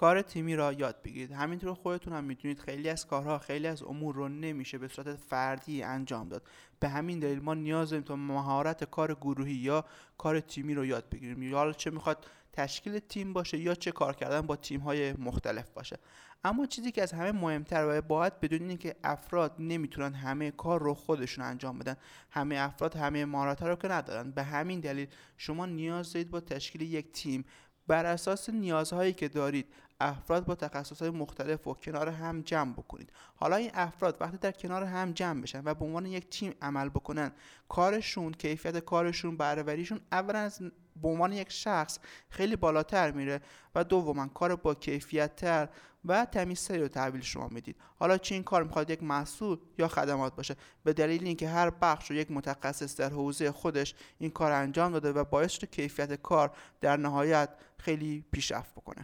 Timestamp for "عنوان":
35.84-36.06, 41.08-41.32